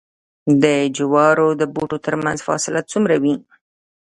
[0.63, 0.65] د
[0.97, 3.35] جوارو د بوټو ترمنځ فاصله څومره وي؟